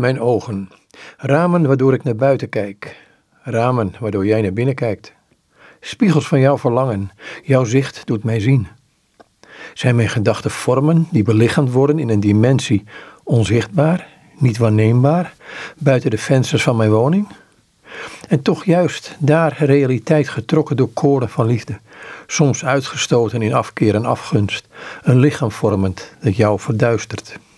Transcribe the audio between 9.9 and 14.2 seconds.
mijn gedachten vormen die belichaamd worden in een dimensie onzichtbaar,